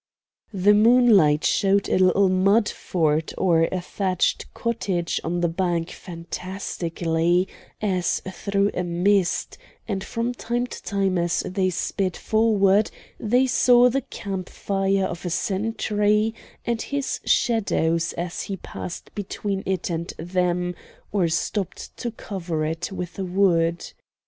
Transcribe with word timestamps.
The 0.51 0.73
moonlight 0.73 1.43
showed 1.45 1.87
a 1.87 1.99
little 1.99 2.27
mud 2.27 2.67
fort 2.67 3.33
or 3.37 3.69
a 3.71 3.79
thatched 3.81 4.51
cottage 4.51 5.21
on 5.23 5.41
the 5.41 5.47
bank 5.47 5.91
fantastically, 5.91 7.47
as 7.83 8.19
through 8.27 8.71
a 8.73 8.81
mist, 8.83 9.59
and 9.87 10.03
from 10.03 10.33
time 10.33 10.65
to 10.65 10.81
time 10.81 11.19
as 11.19 11.41
they 11.41 11.69
sped 11.69 12.17
forward 12.17 12.89
they 13.19 13.45
saw 13.45 13.91
the 13.91 14.01
camp 14.01 14.49
fire 14.49 15.05
of 15.05 15.23
a 15.23 15.29
sentry, 15.29 16.33
and 16.65 16.81
his 16.81 17.19
shadow 17.23 17.99
as 18.17 18.41
he 18.41 18.57
passed 18.57 19.13
between 19.13 19.61
it 19.67 19.91
and 19.91 20.15
them, 20.17 20.73
or 21.11 21.27
stopped 21.27 21.95
to 21.97 22.09
cover 22.09 22.65
it 22.65 22.91
with 22.91 23.19
wood. 23.19 23.85